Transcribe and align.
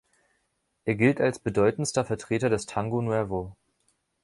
Er 0.83 0.95
gilt 0.95 1.21
als 1.21 1.37
bedeutendster 1.37 2.03
Vertreter 2.03 2.49
des 2.49 2.65
Tango 2.65 3.03
Nuevo. 3.03 3.55